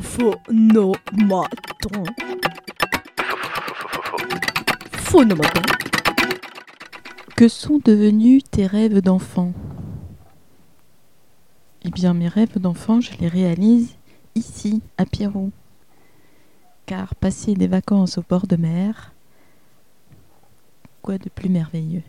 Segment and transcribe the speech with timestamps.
[0.00, 0.96] Phonomaton.
[4.92, 5.62] Phonomaton.
[7.36, 9.52] Que sont devenus tes rêves d'enfant?
[11.84, 13.96] Eh bien, mes rêves d'enfant, je les réalise
[14.34, 15.50] ici, à Pierrot.
[16.86, 19.12] Car passer des vacances au bord de mer,
[21.02, 22.02] quoi de plus merveilleux?